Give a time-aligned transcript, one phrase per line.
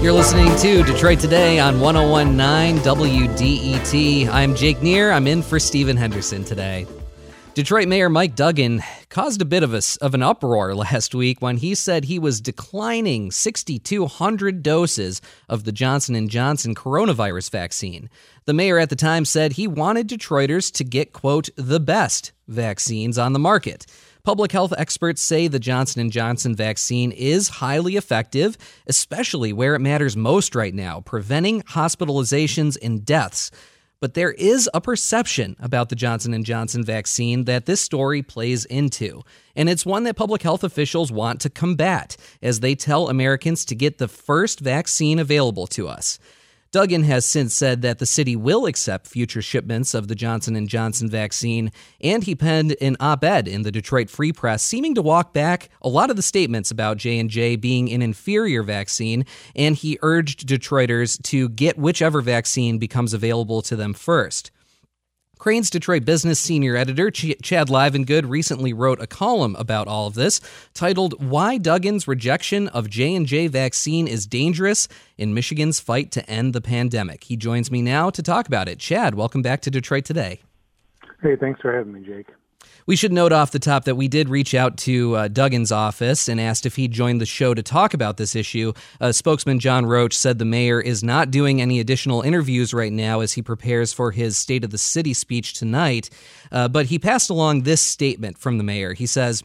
[0.00, 4.28] You're listening to Detroit Today on 1019 WDET.
[4.30, 5.12] I'm Jake Neher.
[5.12, 6.86] I'm in for Stephen Henderson today.
[7.52, 11.58] Detroit Mayor Mike Duggan caused a bit of, a, of an uproar last week when
[11.58, 15.20] he said he was declining 6,200 doses
[15.50, 18.08] of the Johnson & Johnson coronavirus vaccine.
[18.46, 23.18] The mayor at the time said he wanted Detroiters to get, quote, the best vaccines
[23.18, 23.84] on the market.
[24.22, 29.80] Public health experts say the Johnson & Johnson vaccine is highly effective, especially where it
[29.80, 33.50] matters most right now, preventing hospitalizations and deaths.
[33.98, 38.64] But there is a perception about the Johnson & Johnson vaccine that this story plays
[38.66, 39.22] into,
[39.56, 43.74] and it's one that public health officials want to combat as they tell Americans to
[43.74, 46.18] get the first vaccine available to us.
[46.72, 50.68] Duggan has since said that the city will accept future shipments of the Johnson &
[50.68, 55.32] Johnson vaccine, and he penned an op-ed in the Detroit Free Press seeming to walk
[55.32, 60.46] back a lot of the statements about J&J being an inferior vaccine, and he urged
[60.46, 64.52] Detroiters to get whichever vaccine becomes available to them first.
[65.40, 70.12] Crain's Detroit Business senior editor Ch- Chad Livengood recently wrote a column about all of
[70.12, 70.38] this
[70.74, 76.60] titled "Why Duggan's Rejection of J&J Vaccine is Dangerous in Michigan's Fight to End the
[76.60, 78.78] Pandemic." He joins me now to talk about it.
[78.78, 80.42] Chad, welcome back to Detroit today.
[81.22, 82.26] Hey, thanks for having me, Jake.
[82.90, 86.28] We should note off the top that we did reach out to uh, Duggan's office
[86.28, 88.72] and asked if he'd join the show to talk about this issue.
[89.00, 93.20] Uh, spokesman John Roach said the mayor is not doing any additional interviews right now
[93.20, 96.10] as he prepares for his State of the City speech tonight.
[96.50, 98.92] Uh, but he passed along this statement from the mayor.
[98.92, 99.44] He says,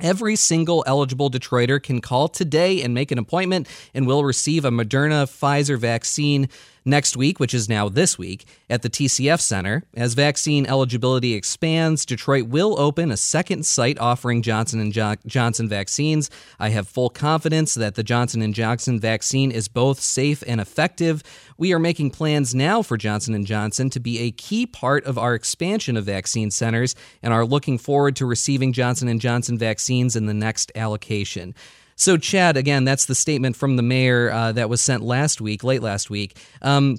[0.00, 4.70] Every single eligible Detroiter can call today and make an appointment and will receive a
[4.70, 6.48] Moderna Pfizer vaccine
[6.84, 9.84] next week, which is now this week, at the TCF Center.
[9.94, 15.68] As vaccine eligibility expands, Detroit will open a second site offering Johnson and jo- Johnson
[15.68, 16.30] vaccines.
[16.58, 21.22] I have full confidence that the Johnson and Johnson vaccine is both safe and effective.
[21.56, 25.18] We are making plans now for Johnson and Johnson to be a key part of
[25.18, 30.16] our expansion of vaccine centers and are looking forward to receiving Johnson and Johnson vaccines
[30.16, 31.54] in the next allocation.
[32.00, 35.62] So, Chad, again, that's the statement from the mayor uh, that was sent last week,
[35.62, 36.34] late last week.
[36.62, 36.96] Um,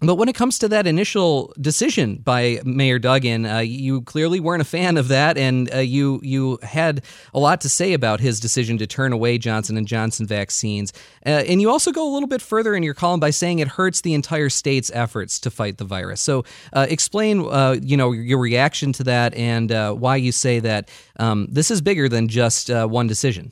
[0.00, 4.60] but when it comes to that initial decision by Mayor Duggan, uh, you clearly weren't
[4.60, 7.02] a fan of that, and uh, you you had
[7.32, 10.92] a lot to say about his decision to turn away Johnson and Johnson vaccines.
[11.24, 13.68] Uh, and you also go a little bit further in your column by saying it
[13.68, 16.20] hurts the entire state's efforts to fight the virus.
[16.20, 20.58] So, uh, explain, uh, you know, your reaction to that and uh, why you say
[20.58, 23.50] that um, this is bigger than just one decision.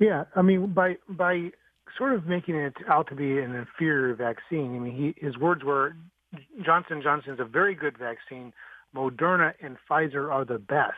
[0.00, 1.50] Yeah, I mean, by by
[1.96, 4.74] sort of making it out to be an inferior vaccine.
[4.74, 5.94] I mean, he, his words were,
[6.64, 8.52] Johnson Johnson is a very good vaccine.
[8.96, 10.94] Moderna and Pfizer are the best.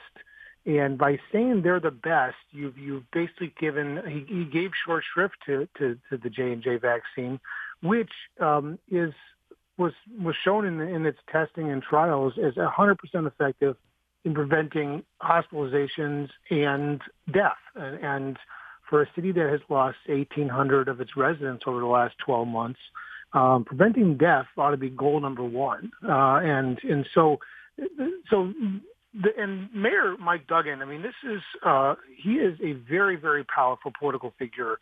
[0.64, 5.34] And by saying they're the best, you've you've basically given he, he gave short shrift
[5.46, 7.40] to, to, to the J and J vaccine,
[7.82, 9.12] which um, is
[9.76, 12.96] was was shown in in its testing and trials as 100%
[13.26, 13.76] effective
[14.24, 17.00] in preventing hospitalizations and
[17.32, 17.58] death.
[17.74, 18.38] And, and
[18.92, 22.78] for a city that has lost 1,800 of its residents over the last 12 months,
[23.32, 25.90] um, preventing death ought to be goal number one.
[26.06, 27.38] Uh, and and so
[28.28, 28.52] so
[29.14, 33.44] the, and Mayor Mike Duggan, I mean, this is uh, he is a very very
[33.44, 34.76] powerful political figure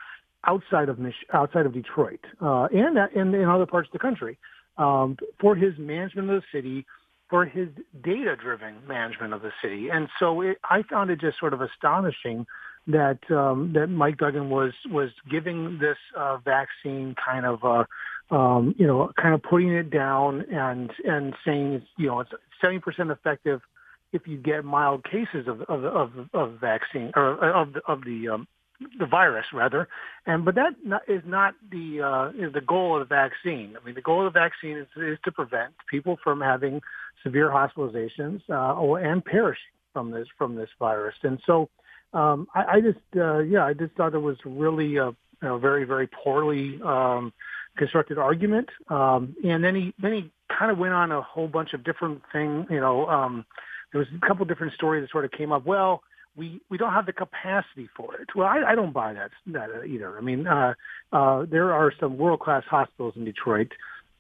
[0.45, 4.39] outside of Mich- outside of Detroit uh, and and in other parts of the country
[4.77, 6.85] um, for his management of the city.
[7.29, 7.69] For his
[8.03, 12.45] data-driven management of the city, and so it, I found it just sort of astonishing
[12.87, 18.75] that um, that Mike Duggan was was giving this uh, vaccine kind of uh, um,
[18.79, 22.31] you know kind of putting it down and and saying you know it's
[22.61, 23.61] seventy percent effective
[24.13, 28.29] if you get mild cases of of of, of vaccine or of the, of the
[28.29, 28.47] um,
[28.99, 29.89] the virus rather.
[30.27, 33.77] And but that not, is not the uh, is the goal of the vaccine.
[33.81, 36.81] I mean the goal of the vaccine is, is to prevent people from having
[37.23, 39.63] severe hospitalizations uh, or and perishing
[39.93, 41.15] from this from this virus.
[41.23, 41.69] And so
[42.13, 45.85] um, I, I just, uh, yeah, I just thought it was really a, a very,
[45.85, 47.33] very poorly um,
[47.77, 48.69] constructed argument.
[48.89, 52.23] Um, and then he, then he kind of went on a whole bunch of different
[52.33, 52.67] things.
[52.71, 53.45] You know, um,
[53.93, 55.65] there was a couple different stories that sort of came up.
[55.65, 56.03] Well,
[56.37, 58.29] we we don't have the capacity for it.
[58.35, 60.17] Well, I, I don't buy that that either.
[60.17, 60.75] I mean, uh,
[61.13, 63.69] uh, there are some world class hospitals in Detroit.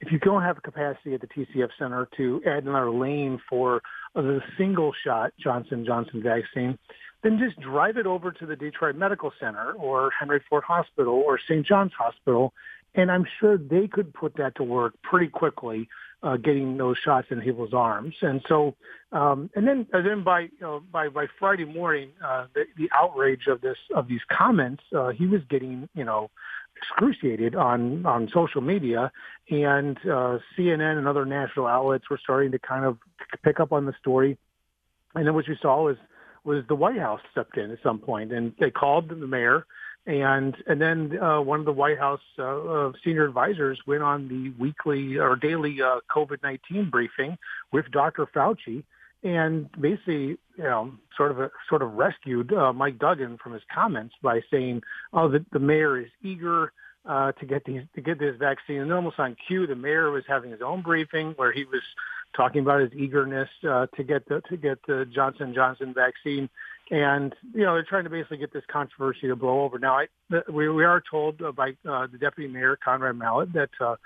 [0.00, 3.82] If you don't have the capacity at the TCF Center to add another lane for
[4.14, 6.78] the single shot Johnson Johnson vaccine,
[7.22, 11.38] then just drive it over to the Detroit Medical Center or Henry Ford Hospital or
[11.38, 11.66] St.
[11.66, 12.52] John's Hospital,
[12.94, 15.88] and I'm sure they could put that to work pretty quickly
[16.22, 18.14] uh, getting those shots in people's arms.
[18.20, 18.74] And so,
[19.12, 22.90] um, and then and then by you know by by Friday morning, uh, the, the
[22.94, 26.30] outrage of this of these comments, uh, he was getting you know
[26.76, 29.10] excruciated on on social media,
[29.50, 32.98] and uh, CNN and other national outlets were starting to kind of
[33.42, 34.36] pick up on the story.
[35.14, 35.96] And then what you saw was
[36.44, 39.66] was the White House stepped in at some point, and they called the mayor
[40.06, 44.50] and and then uh, one of the White House uh, senior advisors went on the
[44.58, 47.36] weekly or daily uh, COVID nineteen briefing
[47.70, 48.26] with Dr.
[48.26, 48.82] Fauci,
[49.22, 53.62] and basically, you know, sort of a, sort of rescued uh, Mike Duggan from his
[53.72, 54.82] comments by saying,
[55.12, 56.72] "Oh, the, the mayor is eager."
[57.06, 60.22] Uh, to get these to get this vaccine, and almost on cue, the mayor was
[60.28, 61.80] having his own briefing where he was
[62.36, 66.48] talking about his eagerness uh, to get the to get the Johnson Johnson vaccine,
[66.90, 69.78] and you know they're trying to basically get this controversy to blow over.
[69.78, 70.06] Now, I,
[70.50, 73.96] we we are told by uh, the deputy mayor Conrad Mallett that uh,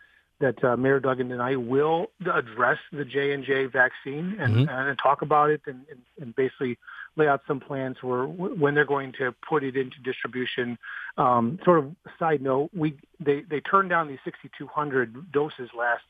[0.41, 4.69] that uh, Mayor Duggan and I will address the J and J vaccine and, mm-hmm.
[4.69, 6.79] and talk about it and, and, and basically
[7.17, 10.77] lay out some plans for when they're going to put it into distribution.
[11.17, 16.03] Um, sort of side note, we they they turned down these 6,200 doses last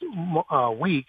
[0.50, 1.08] uh, week,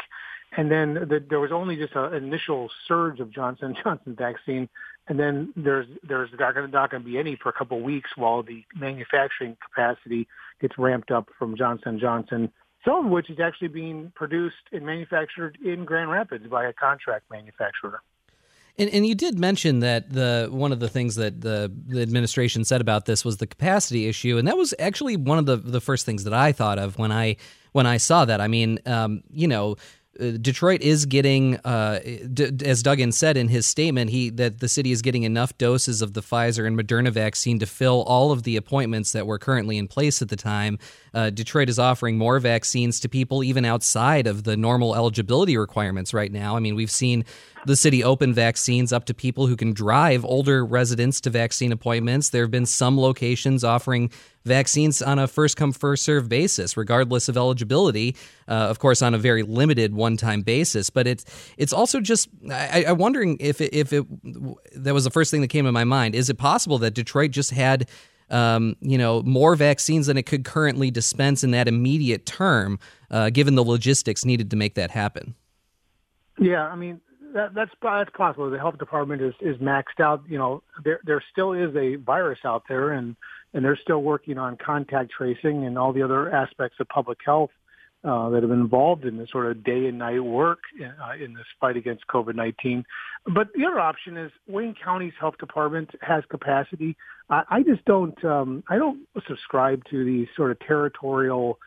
[0.57, 4.69] and then the, there was only just an initial surge of Johnson Johnson vaccine,
[5.07, 8.43] and then there's there's not going to be any for a couple of weeks while
[8.43, 10.27] the manufacturing capacity
[10.61, 12.51] gets ramped up from Johnson Johnson.
[12.85, 17.25] Some of which is actually being produced and manufactured in Grand Rapids by a contract
[17.31, 18.01] manufacturer.
[18.77, 22.63] And, and you did mention that the one of the things that the, the administration
[22.65, 25.81] said about this was the capacity issue, and that was actually one of the the
[25.81, 27.37] first things that I thought of when I
[27.71, 28.41] when I saw that.
[28.41, 29.77] I mean, um, you know
[30.17, 31.99] Detroit is getting, uh,
[32.33, 36.01] d- as Duggan said in his statement, he that the city is getting enough doses
[36.01, 39.77] of the Pfizer and Moderna vaccine to fill all of the appointments that were currently
[39.77, 40.79] in place at the time.
[41.13, 46.13] Uh, Detroit is offering more vaccines to people even outside of the normal eligibility requirements
[46.13, 46.55] right now.
[46.55, 47.25] I mean, we've seen
[47.65, 52.29] the city open vaccines up to people who can drive older residents to vaccine appointments.
[52.29, 54.11] There have been some locations offering
[54.45, 58.15] vaccines on a first come, first serve basis, regardless of eligibility.
[58.47, 60.89] Uh, of course, on a very limited one time basis.
[60.89, 61.25] But it's
[61.57, 64.05] it's also just I, am wondering if it, if it
[64.75, 66.15] that was the first thing that came to my mind.
[66.15, 67.89] Is it possible that Detroit just had
[68.29, 72.79] um, you know, more vaccines than it could currently dispense in that immediate term,
[73.11, 75.35] uh, given the logistics needed to make that happen.
[76.39, 77.01] Yeah, I mean,
[77.33, 78.49] that, that's that's possible.
[78.49, 80.23] The health department is is maxed out.
[80.27, 83.15] You know, there there still is a virus out there, and
[83.55, 87.51] and they're still working on contact tracing and all the other aspects of public health
[88.03, 91.33] uh, that have been involved in this sort of day and night work uh, in
[91.33, 92.83] this fight against COVID-19.
[93.33, 96.97] But the other option is Wayne County's health department has capacity.
[97.29, 101.57] I, I just don't um, I don't subscribe to the sort of territorial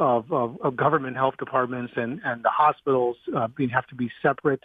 [0.00, 4.10] of, of, of, government health departments and, and the hospitals uh, being have to be
[4.20, 4.60] separate.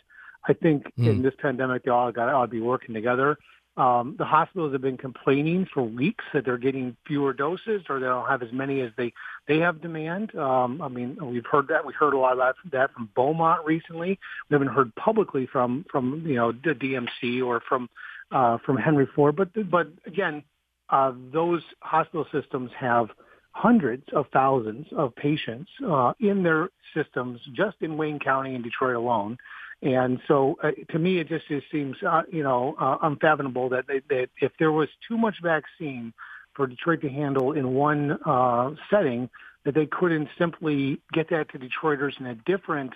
[0.48, 1.08] I think mm.
[1.08, 3.38] in this pandemic, they all got ought to be working together.
[3.78, 8.08] Um, the hospitals have been complaining for weeks that they're getting fewer doses or they
[8.08, 9.14] don't have as many as they
[9.48, 10.36] they have demand.
[10.36, 11.86] Um, I mean, we've heard that.
[11.86, 14.20] We heard a lot about that from Beaumont recently.
[14.50, 17.88] We haven't heard publicly from from you know the DMC or from
[18.32, 19.36] uh, from Henry Ford.
[19.36, 20.44] But but again,
[20.90, 23.10] uh, those hospital systems have
[23.52, 28.96] hundreds of thousands of patients uh, in their systems just in Wayne County and Detroit
[28.96, 29.38] alone.
[29.82, 33.86] And so, uh, to me, it just, just seems, uh, you know, uh, unfathomable that,
[33.88, 36.14] they, that if there was too much vaccine
[36.56, 39.30] for Detroit to handle in one uh, setting,
[39.66, 42.94] that they couldn't simply get that to Detroiters in a different,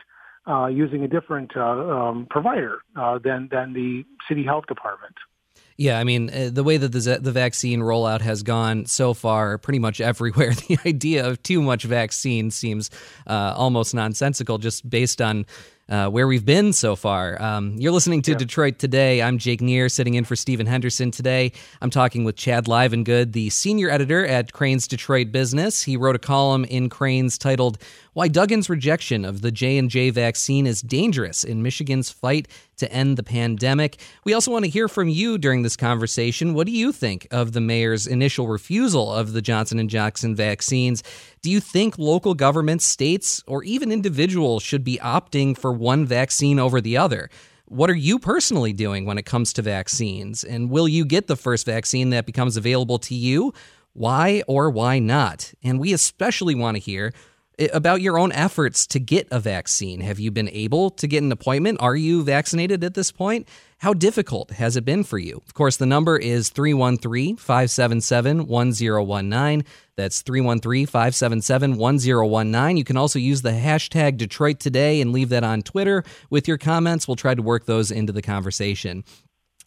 [0.48, 5.16] uh, using a different uh, um, provider uh, than than the city health department.
[5.78, 9.58] Yeah, I mean, uh, the way that the, the vaccine rollout has gone so far,
[9.58, 12.90] pretty much everywhere, the idea of too much vaccine seems
[13.28, 15.46] uh, almost nonsensical just based on
[15.92, 17.40] uh, where we've been so far.
[17.42, 18.38] Um, you're listening to yeah.
[18.38, 19.22] Detroit Today.
[19.22, 21.52] I'm Jake Neher, sitting in for Stephen Henderson today.
[21.82, 25.84] I'm talking with Chad Livengood, the senior editor at Crain's Detroit Business.
[25.84, 27.78] He wrote a column in Crain's titled
[28.14, 32.90] "Why Duggan's Rejection of the J and J Vaccine is Dangerous in Michigan's Fight to
[32.90, 36.54] End the Pandemic." We also want to hear from you during this conversation.
[36.54, 41.04] What do you think of the mayor's initial refusal of the Johnson and Johnson vaccines?
[41.44, 46.60] Do you think local governments, states, or even individuals should be opting for one vaccine
[46.60, 47.32] over the other?
[47.66, 50.44] What are you personally doing when it comes to vaccines?
[50.44, 53.56] And will you get the first vaccine that becomes available to you?
[53.94, 55.52] Why or why not?
[55.64, 57.12] And we especially want to hear
[57.58, 60.02] eh, about your own efforts to get a vaccine.
[60.02, 61.82] Have you been able to get an appointment?
[61.82, 63.48] Are you vaccinated at this point?
[63.82, 65.42] How difficult has it been for you?
[65.44, 69.66] Of course, the number is 313 577 1019.
[69.96, 72.78] That's 313 577 1019.
[72.78, 76.60] You can also use the hashtag Detroit Today and leave that on Twitter with your
[76.60, 77.08] comments.
[77.08, 79.04] We'll try to work those into the conversation.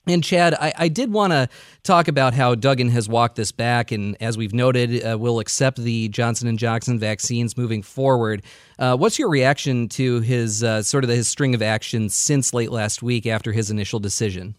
[0.06, 1.48] And Chad, I, I did want to
[1.82, 5.78] talk about how Duggan has walked this back, and as we've noted, uh, will accept
[5.78, 8.42] the Johnson and Johnson vaccines moving forward.
[8.78, 12.70] Uh, what's your reaction to his uh, sort of his string of actions since late
[12.70, 14.56] last week after his initial decision?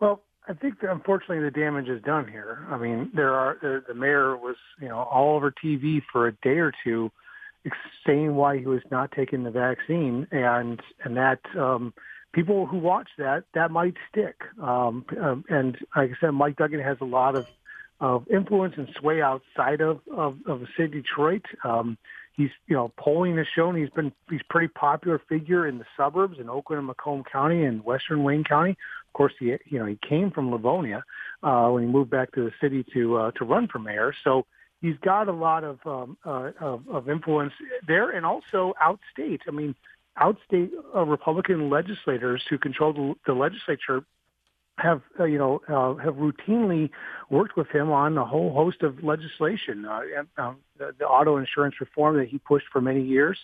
[0.00, 2.66] Well, I think that unfortunately the damage is done here.
[2.68, 6.58] I mean, there are the, mayor was you know all over TV for a day
[6.58, 7.12] or two,
[8.04, 11.38] saying why he was not taking the vaccine, and and that.
[11.56, 11.94] Um,
[12.32, 14.36] people who watch that, that might stick.
[14.60, 17.46] Um, um, and like I said, Mike Duggan has a lot of,
[18.00, 21.44] of influence and sway outside of, of, of the city of Detroit.
[21.64, 21.98] Um,
[22.36, 26.38] he's, you know, polling has shown he's been, he's pretty popular figure in the suburbs
[26.38, 28.70] in Oakland and Macomb County and Western Wayne County.
[28.72, 31.04] Of course, he, you know, he came from Livonia,
[31.42, 34.14] uh, when he moved back to the city to, uh, to run for mayor.
[34.24, 34.46] So,
[34.82, 37.52] he's got a lot of um, uh, of, of influence
[37.86, 39.40] there, and also outstate.
[39.48, 39.74] I mean,
[40.18, 44.04] outstate uh, Republican legislators who control the, the legislature
[44.78, 46.90] have uh, you know uh, have routinely
[47.30, 49.84] worked with him on a whole host of legislation.
[49.84, 50.00] Uh,
[50.38, 53.38] uh, the, the auto insurance reform that he pushed for many years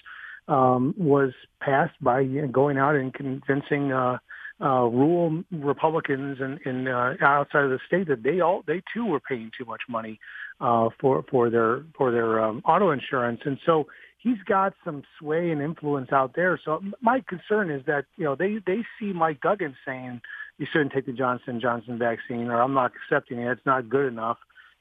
[0.48, 4.18] um, was passed by going out and convincing uh,
[4.60, 9.04] uh, rural Republicans in, in uh, outside of the state that they all they too
[9.04, 10.18] were paying too much money
[10.60, 13.87] uh, for for their for their um, auto insurance, and so
[14.18, 16.60] he's got some sway and influence out there.
[16.64, 20.20] So my concern is that you know they they see Mike Duggan saying
[20.58, 23.50] you shouldn't take the Johnson Johnson vaccine or I'm not accepting it.
[23.50, 24.38] It's not good enough.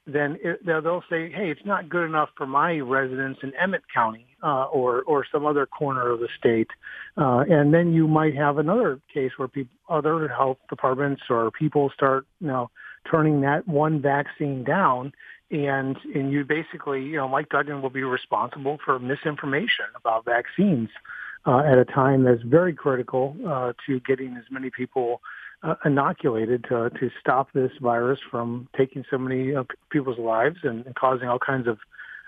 [0.10, 4.26] Then it, they'll say, hey, it's not good enough for my residents in Emmet County
[4.42, 6.70] uh, or or some other corner of the state.
[7.18, 11.92] Uh, and then you might have another case where people, other health departments or people
[11.94, 12.70] start you know
[13.10, 15.14] turning that one vaccine down
[15.52, 20.90] and and you basically, you know, Mike Duggan will be responsible for misinformation about vaccines
[21.46, 25.22] uh, at a time that's very critical uh, to getting as many people
[25.64, 30.86] uh, inoculated to to stop this virus from taking so many uh, people's lives and,
[30.86, 31.80] and causing all kinds of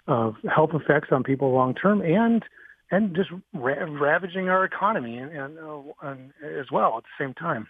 [0.07, 2.43] of health effects on people long term and
[2.91, 7.33] and just ra- ravaging our economy and, and, uh, and as well at the same
[7.35, 7.67] time.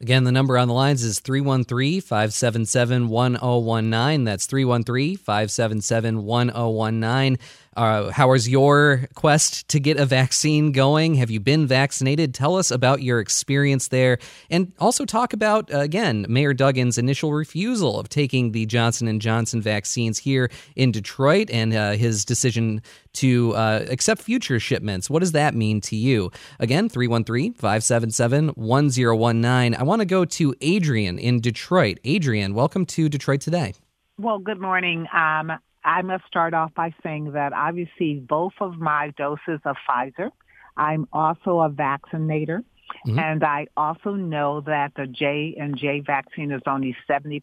[0.00, 4.24] Again, the number on the lines is 313 577 1019.
[4.24, 7.38] That's 313 577 1019.
[7.76, 11.14] Uh, how is your quest to get a vaccine going?
[11.14, 12.34] Have you been vaccinated?
[12.34, 14.18] Tell us about your experience there,
[14.50, 19.20] and also talk about uh, again Mayor Duggan's initial refusal of taking the Johnson and
[19.20, 22.82] Johnson vaccines here in Detroit, and uh, his decision
[23.14, 25.08] to uh, accept future shipments.
[25.08, 26.30] What does that mean to you?
[26.58, 29.74] Again, 313 577 1019.
[29.80, 31.98] I want to go to Adrian in Detroit.
[32.04, 33.74] Adrian, welcome to Detroit Today.
[34.18, 35.06] Well, good morning.
[35.12, 35.52] Um,
[35.84, 40.30] I must start off by saying that I received both of my doses of Pfizer.
[40.76, 42.64] I'm also a vaccinator.
[43.06, 43.18] Mm-hmm.
[43.18, 47.42] And I also know that the J and J vaccine is only 70%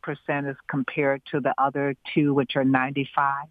[0.49, 3.45] as compared to the other two, which are 95.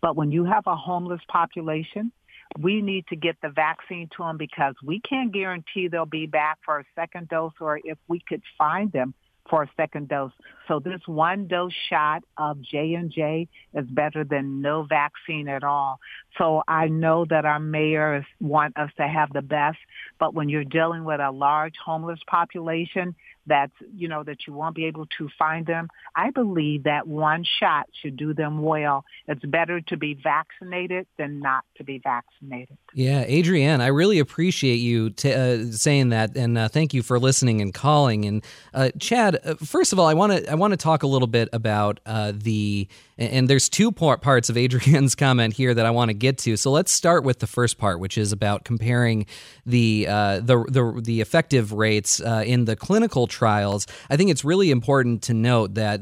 [0.00, 2.12] But when you have a homeless population,
[2.58, 6.58] we need to get the vaccine to them because we can't guarantee they'll be back
[6.64, 9.14] for a second dose or if we could find them
[9.48, 10.32] for a second dose.
[10.70, 15.98] So this one dose shot of J&J is better than no vaccine at all.
[16.38, 19.78] So I know that our mayors want us to have the best,
[20.20, 23.16] but when you're dealing with a large homeless population,
[23.50, 25.88] that's you know that you won't be able to find them.
[26.14, 29.04] I believe that one shot should do them well.
[29.26, 32.76] It's better to be vaccinated than not to be vaccinated.
[32.94, 37.18] Yeah, Adrienne, I really appreciate you t- uh, saying that, and uh, thank you for
[37.18, 38.24] listening and calling.
[38.24, 41.06] And uh, Chad, uh, first of all, I want to I want to talk a
[41.06, 42.86] little bit about uh, the
[43.20, 46.56] and there's two parts of Adrian's comment here that I want to get to.
[46.56, 49.26] So let's start with the first part, which is about comparing
[49.66, 53.86] the uh, the, the the effective rates uh, in the clinical trials.
[54.08, 56.00] I think it's really important to note that,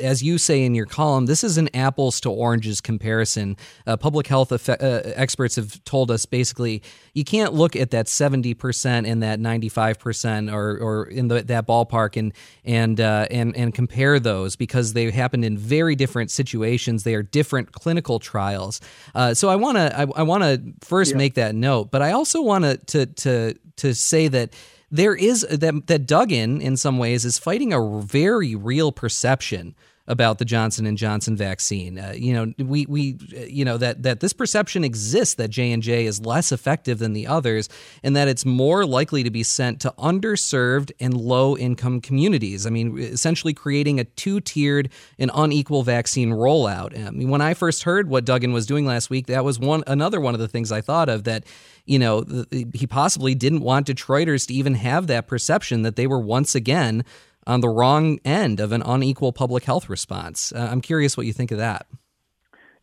[0.00, 3.56] as you say in your column, this is an apples to oranges comparison.
[3.86, 6.82] Uh, public health uh, experts have told us basically
[7.14, 12.16] you can't look at that 70% and that 95% or or in the, that ballpark
[12.16, 12.32] and
[12.64, 17.04] and uh, and and compare those because they happen in very different situations situations.
[17.04, 18.80] They are different clinical trials.
[19.14, 21.18] Uh, so I want to I, I want to first yeah.
[21.18, 24.52] make that note, but I also want to to to say that
[24.90, 29.74] there is that that Duggan in some ways is fighting a very real perception
[30.10, 31.96] about the Johnson and Johnson vaccine.
[31.96, 35.82] Uh, you know, we we you know that that this perception exists that J and
[35.82, 37.68] J is less effective than the others,
[38.02, 42.66] and that it's more likely to be sent to underserved and low income communities.
[42.66, 46.98] I mean, essentially creating a two tiered and unequal vaccine rollout.
[47.06, 49.84] I mean, when I first heard what Duggan was doing last week, that was one
[49.86, 51.44] another one of the things I thought of that
[51.86, 56.20] you know, he possibly didn't want Detroiters to even have that perception that they were
[56.20, 57.04] once again
[57.50, 60.52] on the wrong end of an unequal public health response.
[60.52, 61.86] Uh, I'm curious what you think of that.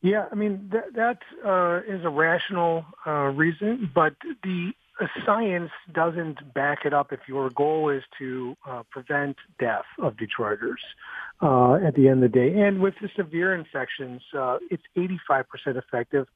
[0.02, 4.72] Yeah, I mean that that uh, is a rational uh, reason, but the
[5.26, 7.12] science doesn't back it up.
[7.12, 10.84] If your goal is to uh, prevent death of Detroiters
[11.42, 15.44] uh, at the end of the day, and with the severe infections, uh, it's 85%
[15.78, 16.28] effective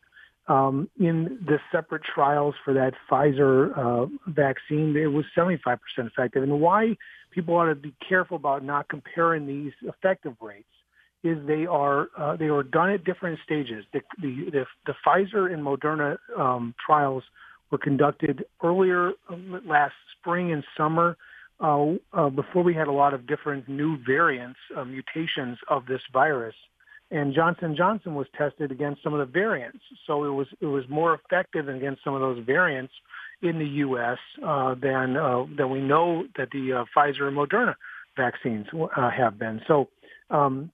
[0.52, 6.44] um, in the separate trials for that Pfizer uh, vaccine, it was 75% effective.
[6.44, 6.98] And why
[7.32, 10.68] people ought to be careful about not comparing these effective rates
[11.24, 13.86] is they are uh, they were done at different stages.
[13.94, 17.24] The the, the, the Pfizer and Moderna um, trials
[17.70, 21.16] were conducted earlier um, last spring and summer.
[21.62, 26.02] Uh, uh, before we had a lot of different new variants, uh, mutations of this
[26.12, 26.56] virus,
[27.12, 29.80] and Johnson Johnson was tested against some of the variants.
[30.08, 32.94] So it was it was more effective against some of those variants
[33.42, 34.18] in the U.S.
[34.44, 37.76] Uh, than uh, than we know that the uh, Pfizer and Moderna
[38.16, 39.62] vaccines uh, have been.
[39.68, 39.90] So
[40.30, 40.72] um,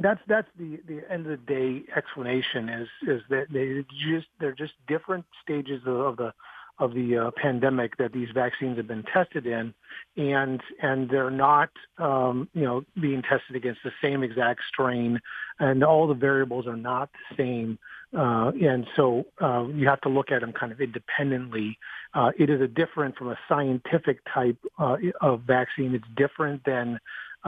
[0.00, 4.52] that's that's the the end of the day explanation is is that they just they're
[4.52, 6.32] just different stages of, of the
[6.78, 9.74] of the uh, pandemic that these vaccines have been tested in,
[10.16, 15.20] and and they're not um, you know being tested against the same exact strain,
[15.58, 17.78] and all the variables are not the same,
[18.16, 21.78] uh, and so uh, you have to look at them kind of independently.
[22.14, 25.94] Uh, it is a different from a scientific type uh, of vaccine.
[25.94, 26.98] It's different than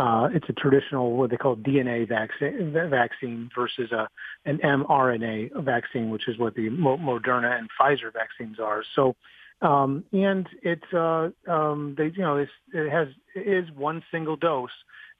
[0.00, 4.08] uh, it's a traditional what they call DNA vaccine, vaccine versus a
[4.46, 8.82] an mRNA vaccine, which is what the Moderna and Pfizer vaccines are.
[8.96, 9.14] So,
[9.60, 12.48] um, and it's uh, um, they you know it
[12.90, 14.70] has it is one single dose,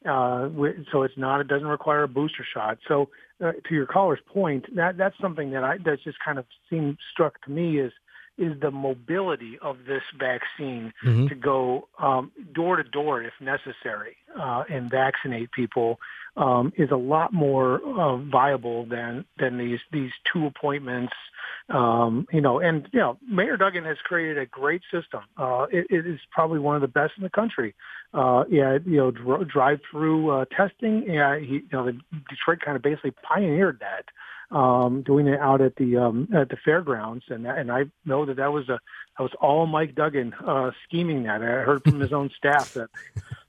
[0.09, 0.49] uh,
[0.91, 2.79] so it's not it doesn't require a booster shot.
[2.89, 3.11] So,
[3.45, 6.97] uh, to your caller's point, that that's something that I that's just kind of seemed
[7.13, 7.93] struck to me is
[8.41, 11.27] is the mobility of this vaccine mm-hmm.
[11.29, 15.99] to go um, door to door if necessary uh, and vaccinate people
[16.37, 21.13] um, is a lot more uh, viable than than these these two appointments.
[21.69, 25.21] Um, you know, and you know, Mayor Duggan has created a great system.
[25.37, 27.75] Uh, it, it is probably one of the best in the country.
[28.13, 31.05] Uh, yeah, you know, dr- drive-through uh, testing.
[31.07, 34.07] Yeah, he, you know, the Detroit kind of basically pioneered that
[34.51, 38.37] um, doing it out at the um, at the fairgrounds, and and I know that
[38.37, 38.81] that was a
[39.17, 41.43] that was all Mike Duggan uh, scheming that.
[41.43, 42.89] I heard from his own staff that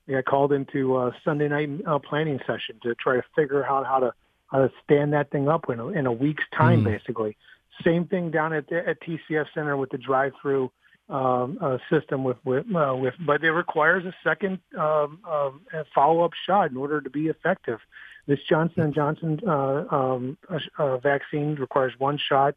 [0.05, 3.85] they got called into a Sunday night uh, planning session to try to figure out
[3.85, 4.13] how to
[4.47, 6.85] how to stand that thing up in a, in a week's time, mm.
[6.85, 7.37] basically.
[7.85, 10.71] Same thing down at the, at TCF Center with the drive-through
[11.09, 15.61] um, uh, system with with, uh, with, but it requires a second um, um,
[15.95, 17.79] follow-up shot in order to be effective.
[18.27, 20.37] This Johnson and Johnson uh, um,
[20.77, 22.55] uh, vaccine requires one shot,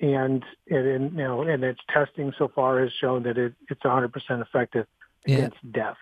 [0.00, 4.10] and it, you know, and its testing so far has shown that it, it's 100%
[4.42, 4.86] effective
[5.24, 5.70] against yeah.
[5.72, 5.96] death.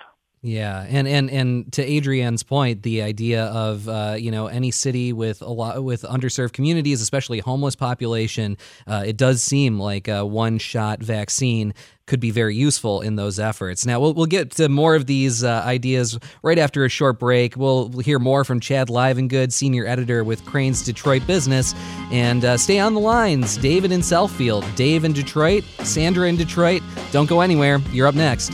[0.45, 5.11] Yeah, and and and to Adrienne's point, the idea of uh, you know any city
[5.11, 10.27] with a lot with underserved communities, especially homeless population, uh, it does seem like a
[10.27, 11.73] one shot vaccine
[12.07, 13.87] could be very useful in those efforts.
[13.87, 17.57] Now we'll we'll get to more of these uh, ideas right after a short break.
[17.57, 21.75] We'll hear more from Chad Livengood, senior editor with Crain's Detroit Business,
[22.13, 23.57] and uh, stay on the lines.
[23.57, 26.83] David in Southfield, Dave in Detroit, Sandra in Detroit.
[27.13, 27.79] Don't go anywhere.
[27.93, 28.53] You're up next.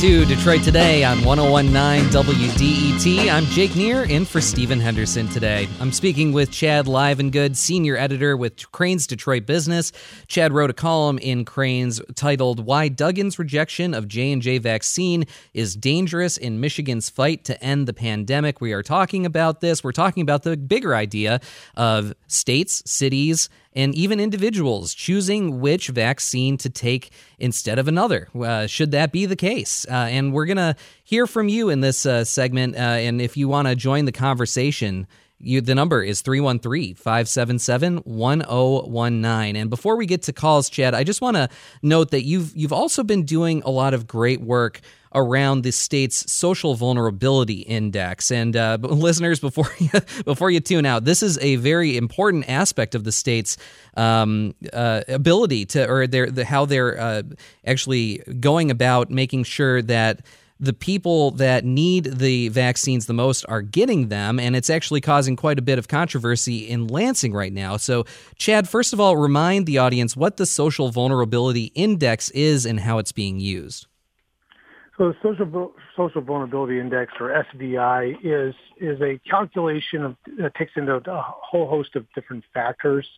[0.00, 3.32] To Detroit Today on 1019 WDET.
[3.32, 5.68] I'm Jake Neher in for Stephen Henderson today.
[5.80, 9.92] I'm speaking with Chad Livengood, senior editor with Crain's Detroit Business.
[10.26, 16.36] Chad wrote a column in Crain's titled Why Duggan's Rejection of J&J Vaccine is Dangerous
[16.36, 18.60] in Michigan's Fight to End the Pandemic.
[18.60, 19.84] We are talking about this.
[19.84, 21.40] We're talking about the bigger idea
[21.76, 28.28] of states, cities, and even individuals choosing which vaccine to take instead of another.
[28.34, 29.86] Uh, should that be the case?
[29.88, 32.76] Uh, and we're going to hear from you in this uh, segment.
[32.76, 35.06] Uh, and if you want to join the conversation,
[35.44, 39.56] You, the number is 313 577 1019.
[39.56, 41.48] And before we get to calls, Chad, I just want to
[41.82, 44.80] note that you've, you've also been doing a lot of great work
[45.14, 48.30] around the state's social vulnerability index.
[48.30, 49.90] And uh, listeners, before you,
[50.24, 53.56] before you tune out, this is a very important aspect of the state's
[53.96, 57.22] um, uh, ability to, or their the, how they're uh,
[57.66, 60.20] actually going about making sure that
[60.60, 65.34] the people that need the vaccines the most are getting them, and it's actually causing
[65.36, 67.76] quite a bit of controversy in Lansing right now.
[67.76, 68.04] So,
[68.36, 72.98] Chad, first of all, remind the audience what the Social Vulnerability Index is and how
[72.98, 73.86] it's being used.
[74.96, 80.72] So, the Social Social Vulnerability Index, or SVI, is is a calculation of that takes
[80.76, 83.08] into a whole host of different factors,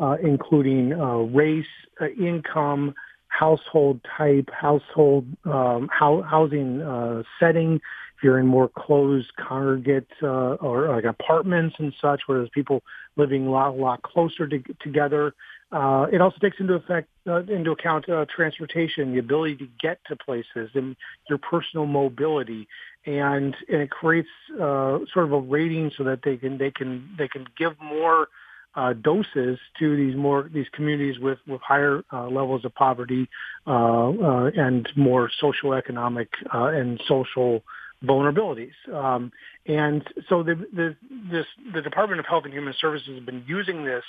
[0.00, 1.64] uh, including uh, race,
[2.00, 2.94] uh, income
[3.30, 7.76] household type, household um, how, housing uh, setting.
[8.16, 12.82] If you're in more closed congregate uh, or like apartments and such, where there's people
[13.16, 15.34] living a lot, lot closer to, together.
[15.72, 20.00] Uh, it also takes into effect uh, into account uh, transportation, the ability to get
[20.08, 20.96] to places, and
[21.28, 22.66] your personal mobility,
[23.06, 27.08] and and it creates uh, sort of a rating so that they can they can
[27.16, 28.28] they can give more
[28.74, 33.28] uh, doses to these more these communities with with higher uh, levels of poverty
[33.66, 37.62] uh, uh and more social economic uh, and social
[38.04, 38.72] vulnerabilities.
[38.92, 39.32] Um,
[39.66, 40.96] and so the, the
[41.30, 44.04] this the Department of Health and Human Services has been using this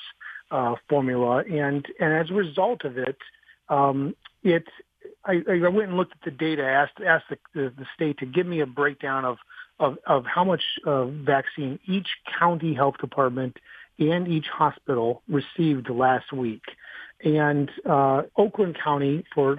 [0.52, 3.18] uh, formula, and and as a result of it,
[3.70, 4.64] um, it
[5.26, 8.26] I, I went and looked at the data, asked asked the, the, the state to
[8.28, 9.38] give me a breakdown of
[9.80, 12.08] of, of how much vaccine each
[12.40, 13.58] county health department
[14.10, 16.64] and each hospital received last week.
[17.24, 19.58] And uh, Oakland County, for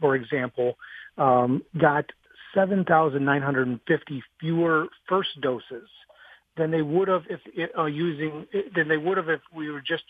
[0.00, 0.76] for example,
[1.18, 2.04] um, got
[2.54, 5.88] 7,950 fewer first doses
[6.56, 7.40] than they would have if
[7.78, 10.04] uh, using than they would have if we were just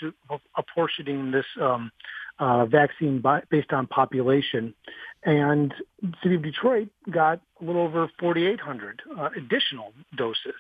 [0.57, 1.91] apportioning this um,
[2.39, 4.75] uh, vaccine by, based on population.
[5.25, 5.75] And
[6.23, 10.55] city of Detroit got a little over 4,800 uh, additional doses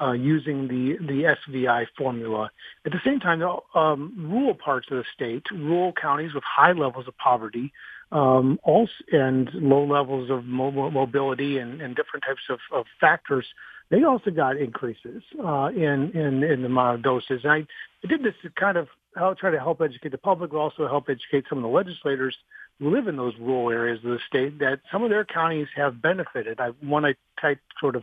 [0.00, 2.50] uh, using the, the SVI formula.
[2.84, 3.42] At the same time,
[3.74, 7.72] um, rural parts of the state, rural counties with high levels of poverty,
[8.12, 13.46] um, also, and low levels of mobility and, and different types of, of, factors,
[13.90, 17.40] they also got increases uh, in, in, in the amount of doses.
[17.44, 17.66] And I,
[18.04, 20.88] I did this to kind of I'll try to help educate the public, but also
[20.88, 22.36] help educate some of the legislators
[22.78, 26.02] who live in those rural areas of the state that some of their counties have
[26.02, 26.58] benefited.
[26.58, 28.02] I, one I typed sort of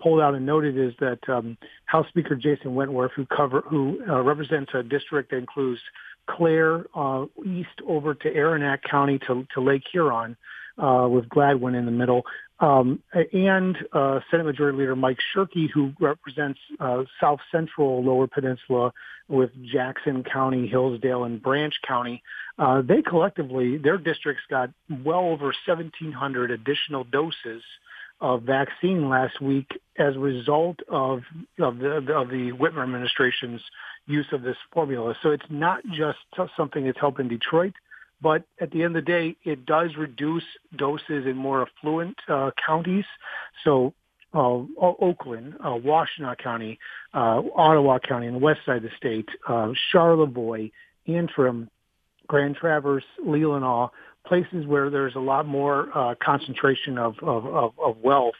[0.00, 4.22] pulled out and noted is that um, House Speaker Jason Wentworth, who cover who uh,
[4.22, 5.80] represents a district that includes
[6.28, 10.36] Clare uh, east over to Arenac County to, to Lake Huron,
[10.78, 12.22] uh, with Gladwin in the middle,
[12.60, 18.92] um, and uh, Senate Majority Leader Mike Shirkey, who represents uh, South Central Lower Peninsula
[19.28, 22.22] with Jackson County, Hillsdale, and Branch County.
[22.58, 24.70] Uh, they collectively, their districts got
[25.04, 27.62] well over 1,700 additional doses
[28.20, 31.22] of vaccine last week as a result of
[31.58, 33.60] of the of the Whitmer administration's
[34.06, 35.16] use of this formula.
[35.22, 36.18] So it's not just
[36.56, 37.74] something that's helping Detroit,
[38.22, 40.44] but at the end of the day, it does reduce
[40.76, 43.04] doses in more affluent uh, counties.
[43.64, 43.94] So
[44.34, 46.78] uh, Oakland, uh, Washtenaw County,
[47.12, 50.70] uh, Ottawa County, on the west side of the state, uh, Charlevoix,
[51.06, 51.68] Antrim,
[52.28, 53.90] Grand Traverse, Leelanau,
[54.26, 58.34] places where there's a lot more uh, concentration of, of, of, of wealth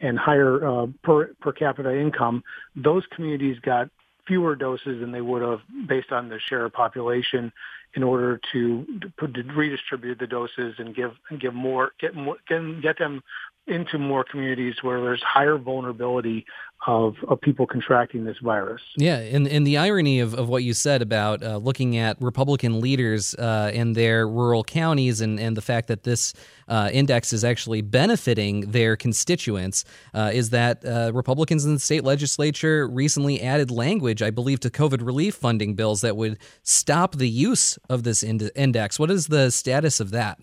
[0.00, 2.42] and higher uh, per, per capita income,
[2.76, 3.88] those communities got
[4.28, 7.52] fewer doses than they would have based on the share of population
[7.94, 8.86] in order to,
[9.18, 13.22] to, to redistribute the doses and give and give more get more get, get them
[13.68, 16.46] into more communities where there's higher vulnerability
[16.86, 18.80] of, of people contracting this virus.
[18.96, 22.80] Yeah, and, and the irony of, of what you said about uh, looking at Republican
[22.80, 26.34] leaders uh, in their rural counties and, and the fact that this
[26.68, 32.04] uh, index is actually benefiting their constituents uh, is that uh, Republicans in the state
[32.04, 37.28] legislature recently added language, I believe, to COVID relief funding bills that would stop the
[37.28, 38.98] use of this ind- index.
[38.98, 40.38] What is the status of that?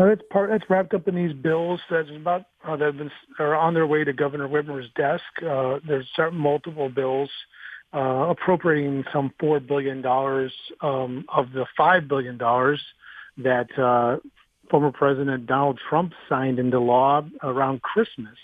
[0.00, 0.50] Uh, that's part.
[0.50, 1.78] That's wrapped up in these bills.
[1.90, 5.24] That's about uh, that have been are on their way to Governor Whitmer's desk.
[5.46, 7.28] Uh, there's certain multiple bills
[7.92, 12.80] uh, appropriating some four billion dollars um, of the five billion dollars
[13.36, 14.16] that uh,
[14.70, 18.38] former President Donald Trump signed into law around Christmas.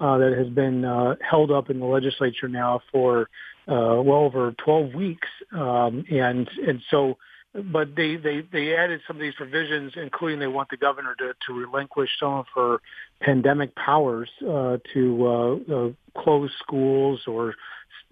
[0.00, 3.28] Uh, that has been uh, held up in the legislature now for
[3.68, 7.16] uh, well over 12 weeks, um, and and so
[7.54, 11.34] but they, they, they added some of these provisions, including they want the governor to,
[11.46, 12.78] to relinquish some of her
[13.20, 15.90] pandemic powers uh, to uh, uh,
[16.20, 17.54] close schools or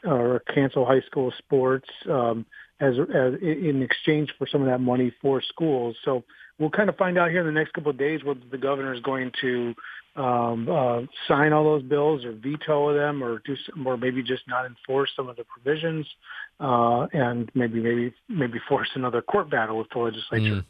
[0.05, 2.45] or cancel high school sports um,
[2.81, 5.97] as, as in exchange for some of that money for schools.
[6.05, 6.25] So
[6.59, 8.93] we'll kind of find out here in the next couple of days what the governor
[8.93, 9.75] is going to
[10.15, 14.43] um, uh, sign all those bills or veto them or do some, or maybe just
[14.47, 16.07] not enforce some of the provisions
[16.61, 20.57] uh, and maybe maybe maybe force another court battle with the legislature.
[20.57, 20.65] Mm.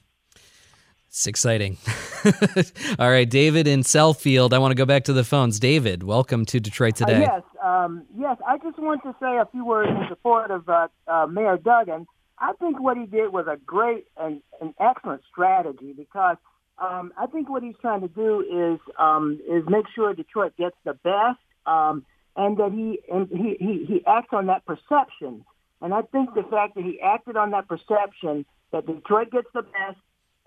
[1.08, 1.76] It's exciting.
[2.98, 4.54] All right, David in Southfield.
[4.54, 5.60] I want to go back to the phones.
[5.60, 7.26] David, welcome to Detroit uh, today.
[7.26, 8.38] Uh, yes, um, yes.
[8.46, 12.06] I just want to say a few words in support of uh, uh, Mayor Duggan.
[12.38, 16.38] I think what he did was a great and an excellent strategy because
[16.82, 20.76] um, I think what he's trying to do is um, is make sure Detroit gets
[20.84, 22.04] the best, um,
[22.36, 25.44] and that he and he, he he acts on that perception.
[25.80, 29.62] And I think the fact that he acted on that perception that Detroit gets the
[29.62, 29.98] best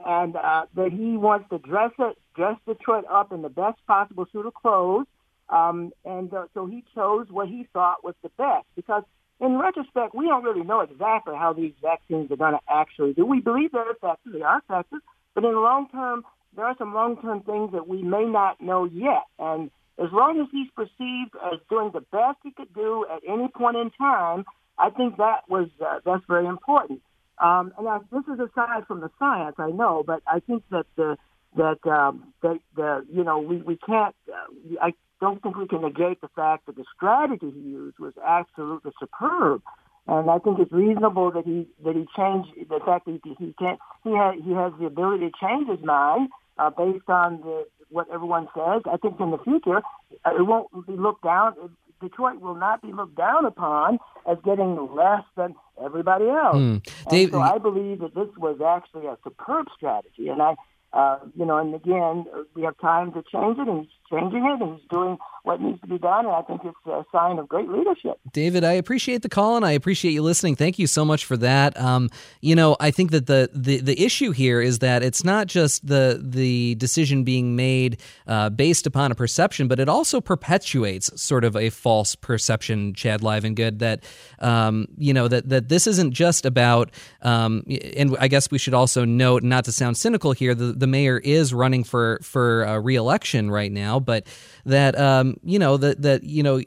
[0.05, 4.25] and uh, that he wants to dress it, dress Detroit up in the best possible
[4.31, 5.07] suit of clothes.
[5.47, 9.03] Um, and uh, so he chose what he thought was the best because
[9.39, 13.25] in retrospect, we don't really know exactly how these vaccines are going to actually do.
[13.25, 14.99] We believe they're effective, they are effective,
[15.35, 16.23] but in the long term,
[16.55, 19.25] there are some long-term things that we may not know yet.
[19.37, 19.69] And
[19.99, 23.77] as long as he's perceived as doing the best he could do at any point
[23.77, 24.45] in time,
[24.77, 27.01] I think that was uh, that's very important.
[27.37, 30.85] Um, and I, this is aside from the science, I know, but I think that
[30.95, 31.17] the
[31.55, 34.15] that um, that the you know we we can't.
[34.27, 38.13] Uh, I don't think we can negate the fact that the strategy he used was
[38.25, 39.61] absolutely superb.
[40.07, 43.55] And I think it's reasonable that he that he changed the fact that he, he
[43.57, 47.65] can't he has he has the ability to change his mind uh, based on the,
[47.89, 48.83] what everyone says.
[48.85, 49.81] I think in the future
[50.23, 51.55] uh, it won't be looked down.
[52.01, 53.97] Detroit will not be looked down upon
[54.29, 56.57] as getting less than everybody else.
[56.57, 57.09] Mm.
[57.09, 60.55] Dave, so I believe that this was actually a superb strategy, and I,
[60.93, 64.77] uh, you know, and again, we have time to change it, and changing it, and
[64.77, 66.25] he's doing what needs to be done.
[66.25, 68.19] And I think it's a sign of great leadership.
[68.33, 70.55] David, I appreciate the call and I appreciate you listening.
[70.55, 71.79] Thank you so much for that.
[71.79, 72.09] Um,
[72.41, 75.85] you know, I think that the, the the issue here is that it's not just
[75.85, 81.43] the the decision being made uh, based upon a perception, but it also perpetuates sort
[81.43, 82.93] of a false perception.
[82.93, 84.03] Chad Livengood that
[84.39, 86.91] um, you know that that this isn't just about.
[87.21, 87.63] Um,
[87.95, 91.19] and I guess we should also note, not to sound cynical here, the the mayor
[91.19, 94.25] is running for for uh, reelection right now, but
[94.65, 96.61] that um, you know that that you know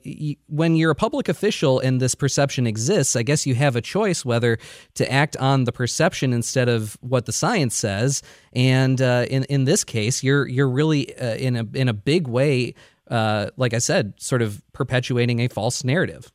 [0.49, 4.25] when you're a public official and this perception exists, I guess you have a choice
[4.25, 4.59] whether
[4.95, 8.23] to act on the perception instead of what the science says.
[8.53, 12.29] And uh, in in this case, you're you're really uh, in a in a big
[12.29, 12.75] way,
[13.11, 16.33] uh, like I said, sort of perpetuating a false narrative.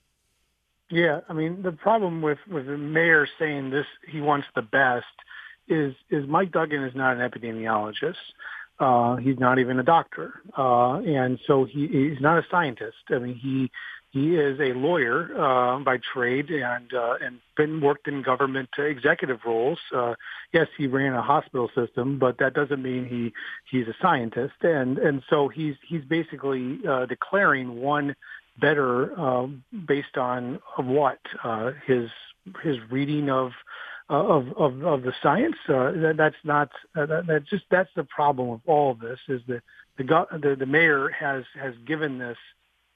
[0.90, 5.06] Yeah, I mean the problem with with the mayor saying this he wants the best
[5.68, 8.16] is is Mike Duggan is not an epidemiologist.
[8.80, 12.98] Uh, he's not even a doctor, uh, and so he, he's not a scientist.
[13.10, 13.70] I mean, he
[14.14, 19.40] he is a lawyer uh, by trade and uh, and been worked in government executive
[19.46, 19.80] roles.
[19.94, 20.14] Uh,
[20.54, 23.34] yes, he ran a hospital system, but that doesn't mean he
[23.72, 24.54] he's a scientist.
[24.62, 28.16] And and so he's he's basically uh, declaring one
[28.60, 29.48] better uh,
[29.88, 32.10] based on what uh, his
[32.64, 33.52] his reading of
[34.10, 35.56] of, of of the science.
[35.68, 39.20] Uh, that, that's not uh, that, that just that's the problem with all of this
[39.28, 39.62] is that
[39.98, 42.38] the the, the mayor has has given this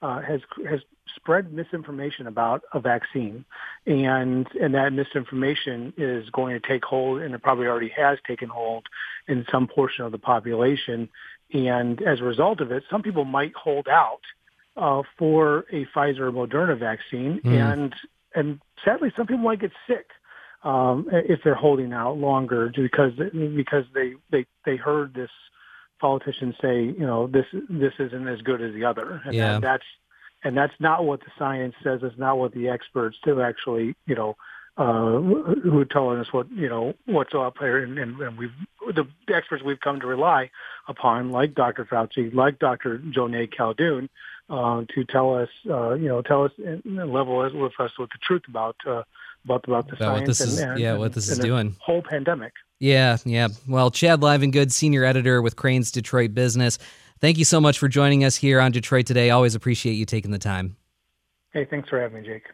[0.02, 0.80] uh, has has
[1.16, 3.44] spread misinformation about a vaccine,
[3.86, 8.48] and and that misinformation is going to take hold, and it probably already has taken
[8.48, 8.86] hold
[9.26, 11.08] in some portion of the population.
[11.52, 14.20] And as a result of it, some people might hold out
[14.76, 17.72] uh, for a Pfizer or Moderna vaccine, mm.
[17.72, 17.94] and
[18.34, 20.06] and sadly, some people might get sick
[20.64, 23.12] um, if they're holding out longer because
[23.56, 25.30] because they they they heard this
[26.00, 29.54] politician say you know this this isn't as good as the other and yeah.
[29.54, 29.84] that, that's
[30.44, 34.14] and that's not what the science says it's not what the experts do actually you
[34.14, 34.36] know
[34.78, 38.52] uh, who are telling us what you know what's up there, and, and, and we've
[38.94, 40.48] the experts we've come to rely
[40.86, 41.84] upon, like Dr.
[41.84, 42.98] Fauci, like Dr.
[42.98, 44.08] Joneigh Khaldun,
[44.48, 46.82] uh, to tell us, uh, you know, tell us and
[47.12, 49.02] level with us with the truth about uh,
[49.44, 51.76] about about the about science and, is, and, yeah, what this is doing.
[51.80, 52.52] Whole pandemic.
[52.78, 53.48] Yeah, yeah.
[53.66, 56.78] Well, Chad Livengood, senior editor with Crain's Detroit Business.
[57.20, 59.30] Thank you so much for joining us here on Detroit today.
[59.30, 60.76] Always appreciate you taking the time.
[61.52, 62.44] Hey, thanks for having me, Jake.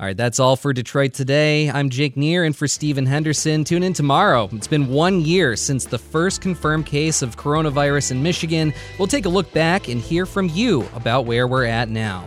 [0.00, 1.70] All right, that's all for Detroit today.
[1.70, 3.64] I'm Jake Neher and for Stephen Henderson.
[3.64, 4.48] Tune in tomorrow.
[4.50, 8.72] It's been one year since the first confirmed case of coronavirus in Michigan.
[8.98, 12.26] We'll take a look back and hear from you about where we're at now.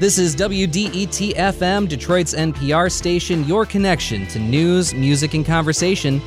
[0.00, 6.20] This is WDET FM, Detroit's NPR station, your connection to news, music, and conversation.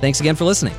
[0.00, 0.76] Thanks again for listening.